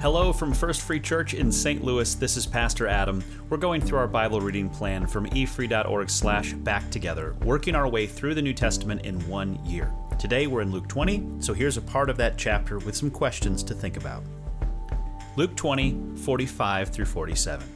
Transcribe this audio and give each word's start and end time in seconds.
Hello 0.00 0.32
from 0.32 0.54
First 0.54 0.80
Free 0.80 0.98
Church 0.98 1.34
in 1.34 1.52
St. 1.52 1.84
Louis. 1.84 2.14
This 2.14 2.38
is 2.38 2.46
Pastor 2.46 2.86
Adam. 2.86 3.22
We're 3.50 3.58
going 3.58 3.82
through 3.82 3.98
our 3.98 4.08
Bible 4.08 4.40
reading 4.40 4.70
plan 4.70 5.06
from 5.06 5.26
efree.org/slash 5.26 6.54
back 6.54 6.90
together, 6.90 7.36
working 7.42 7.74
our 7.74 7.86
way 7.86 8.06
through 8.06 8.34
the 8.34 8.40
New 8.40 8.54
Testament 8.54 9.04
in 9.04 9.20
one 9.28 9.62
year. 9.62 9.92
Today 10.18 10.46
we're 10.46 10.62
in 10.62 10.72
Luke 10.72 10.88
20, 10.88 11.42
so 11.42 11.52
here's 11.52 11.76
a 11.76 11.82
part 11.82 12.08
of 12.08 12.16
that 12.16 12.38
chapter 12.38 12.78
with 12.78 12.96
some 12.96 13.10
questions 13.10 13.62
to 13.62 13.74
think 13.74 13.98
about. 13.98 14.22
Luke 15.36 15.54
20, 15.54 16.16
45 16.16 16.88
through 16.88 17.04
47. 17.04 17.68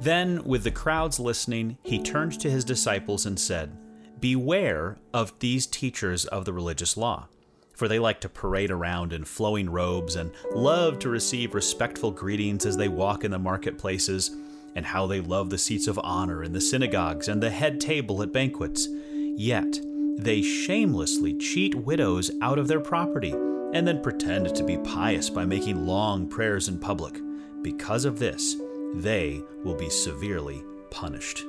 Then, 0.00 0.44
with 0.44 0.62
the 0.62 0.70
crowds 0.70 1.18
listening, 1.18 1.76
he 1.82 2.00
turned 2.00 2.38
to 2.38 2.48
his 2.48 2.64
disciples 2.64 3.26
and 3.26 3.36
said, 3.36 3.76
Beware 4.20 4.96
of 5.12 5.36
these 5.40 5.66
teachers 5.66 6.24
of 6.26 6.44
the 6.44 6.52
religious 6.52 6.96
law 6.96 7.26
for 7.76 7.86
they 7.86 7.98
like 7.98 8.20
to 8.22 8.28
parade 8.28 8.70
around 8.70 9.12
in 9.12 9.24
flowing 9.24 9.70
robes 9.70 10.16
and 10.16 10.32
love 10.52 10.98
to 10.98 11.08
receive 11.08 11.54
respectful 11.54 12.10
greetings 12.10 12.66
as 12.66 12.76
they 12.76 12.88
walk 12.88 13.22
in 13.22 13.30
the 13.30 13.38
marketplaces, 13.38 14.34
and 14.74 14.84
how 14.84 15.06
they 15.06 15.20
love 15.20 15.50
the 15.50 15.58
seats 15.58 15.86
of 15.86 15.98
honor 16.02 16.42
in 16.42 16.52
the 16.52 16.60
synagogues 16.60 17.28
and 17.28 17.42
the 17.42 17.50
head 17.50 17.80
table 17.80 18.22
at 18.22 18.32
banquets. 18.32 18.88
Yet, 19.10 19.78
they 20.18 20.42
shamelessly 20.42 21.38
cheat 21.38 21.74
widows 21.74 22.30
out 22.42 22.58
of 22.58 22.68
their 22.68 22.80
property 22.80 23.30
and 23.30 23.86
then 23.86 24.02
pretend 24.02 24.54
to 24.54 24.64
be 24.64 24.78
pious 24.78 25.28
by 25.30 25.44
making 25.44 25.86
long 25.86 26.28
prayers 26.28 26.68
in 26.68 26.78
public. 26.78 27.20
Because 27.62 28.04
of 28.04 28.18
this, 28.18 28.56
they 28.94 29.42
will 29.64 29.74
be 29.74 29.90
severely 29.90 30.62
punished. 30.90 31.42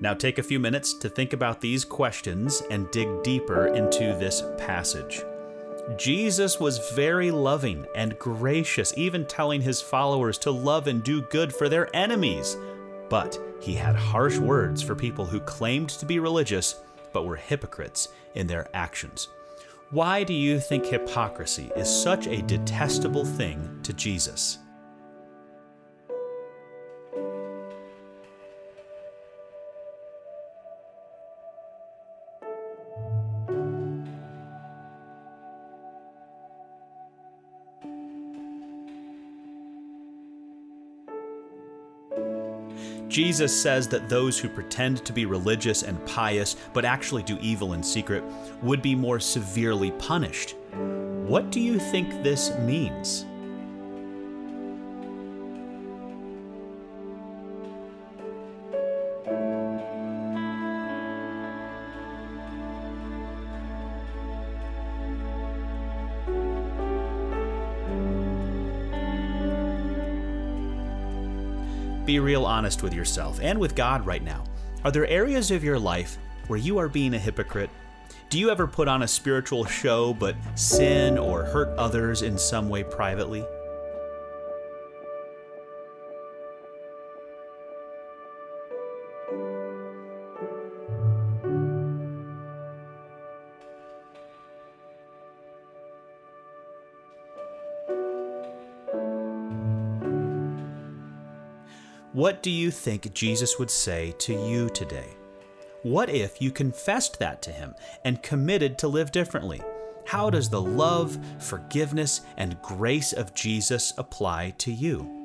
Now 0.00 0.14
take 0.14 0.38
a 0.38 0.44
few 0.44 0.60
minutes 0.60 0.94
to 0.94 1.08
think 1.08 1.32
about 1.32 1.60
these 1.60 1.84
questions 1.84 2.62
and 2.70 2.90
dig 2.92 3.22
deeper 3.24 3.66
into 3.66 4.16
this 4.16 4.42
passage. 4.56 5.22
Jesus 5.96 6.60
was 6.60 6.90
very 6.92 7.30
loving 7.30 7.86
and 7.96 8.18
gracious, 8.18 8.92
even 8.96 9.26
telling 9.26 9.60
his 9.60 9.80
followers 9.80 10.38
to 10.38 10.50
love 10.50 10.86
and 10.86 11.02
do 11.02 11.22
good 11.22 11.52
for 11.52 11.68
their 11.68 11.94
enemies. 11.96 12.56
But 13.08 13.38
he 13.60 13.74
had 13.74 13.96
harsh 13.96 14.38
words 14.38 14.82
for 14.82 14.94
people 14.94 15.26
who 15.26 15.40
claimed 15.40 15.88
to 15.90 16.06
be 16.06 16.18
religious 16.18 16.76
but 17.12 17.24
were 17.24 17.36
hypocrites 17.36 18.08
in 18.34 18.46
their 18.46 18.68
actions. 18.74 19.28
Why 19.90 20.22
do 20.22 20.34
you 20.34 20.60
think 20.60 20.84
hypocrisy 20.84 21.72
is 21.74 21.88
such 21.88 22.26
a 22.26 22.42
detestable 22.42 23.24
thing 23.24 23.80
to 23.82 23.94
Jesus? 23.94 24.58
Jesus 43.08 43.58
says 43.58 43.88
that 43.88 44.08
those 44.08 44.38
who 44.38 44.48
pretend 44.48 45.04
to 45.04 45.12
be 45.12 45.24
religious 45.24 45.82
and 45.82 46.04
pious 46.06 46.56
but 46.72 46.84
actually 46.84 47.22
do 47.22 47.38
evil 47.40 47.72
in 47.72 47.82
secret 47.82 48.22
would 48.62 48.82
be 48.82 48.94
more 48.94 49.18
severely 49.18 49.90
punished. 49.92 50.54
What 51.26 51.50
do 51.50 51.60
you 51.60 51.78
think 51.78 52.22
this 52.22 52.56
means? 52.58 53.24
Be 72.08 72.20
real 72.20 72.46
honest 72.46 72.82
with 72.82 72.94
yourself 72.94 73.38
and 73.42 73.58
with 73.58 73.74
God 73.74 74.06
right 74.06 74.22
now. 74.22 74.42
Are 74.82 74.90
there 74.90 75.06
areas 75.08 75.50
of 75.50 75.62
your 75.62 75.78
life 75.78 76.16
where 76.46 76.58
you 76.58 76.78
are 76.78 76.88
being 76.88 77.12
a 77.12 77.18
hypocrite? 77.18 77.68
Do 78.30 78.38
you 78.38 78.48
ever 78.48 78.66
put 78.66 78.88
on 78.88 79.02
a 79.02 79.06
spiritual 79.06 79.66
show 79.66 80.14
but 80.14 80.34
sin 80.54 81.18
or 81.18 81.44
hurt 81.44 81.68
others 81.76 82.22
in 82.22 82.38
some 82.38 82.70
way 82.70 82.82
privately? 82.82 83.44
What 102.14 102.42
do 102.42 102.50
you 102.50 102.70
think 102.70 103.12
Jesus 103.12 103.58
would 103.58 103.70
say 103.70 104.14
to 104.20 104.32
you 104.32 104.70
today? 104.70 105.10
What 105.82 106.08
if 106.08 106.40
you 106.40 106.50
confessed 106.50 107.18
that 107.18 107.42
to 107.42 107.52
him 107.52 107.74
and 108.02 108.22
committed 108.22 108.78
to 108.78 108.88
live 108.88 109.12
differently? 109.12 109.60
How 110.06 110.30
does 110.30 110.48
the 110.48 110.62
love, 110.62 111.18
forgiveness, 111.38 112.22
and 112.38 112.60
grace 112.62 113.12
of 113.12 113.34
Jesus 113.34 113.92
apply 113.98 114.54
to 114.56 114.72
you? 114.72 115.17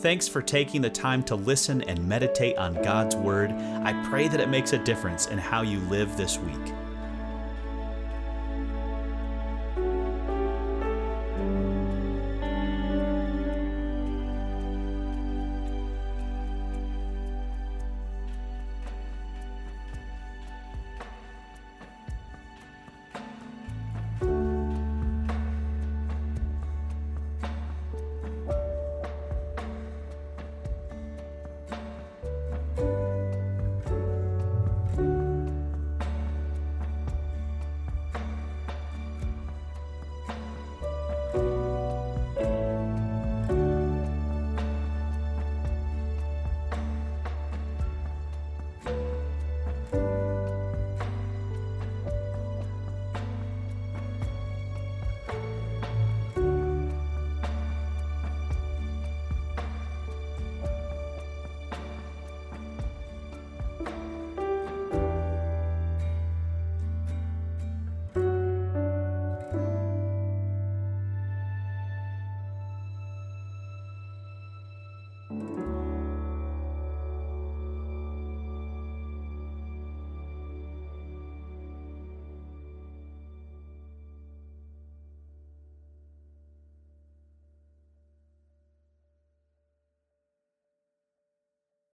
Thanks 0.00 0.26
for 0.26 0.40
taking 0.40 0.80
the 0.80 0.88
time 0.88 1.22
to 1.24 1.34
listen 1.34 1.82
and 1.82 2.08
meditate 2.08 2.56
on 2.56 2.72
God's 2.82 3.14
Word. 3.16 3.52
I 3.52 3.92
pray 4.08 4.28
that 4.28 4.40
it 4.40 4.48
makes 4.48 4.72
a 4.72 4.78
difference 4.78 5.26
in 5.26 5.36
how 5.36 5.60
you 5.60 5.78
live 5.90 6.16
this 6.16 6.38
week. 6.38 6.72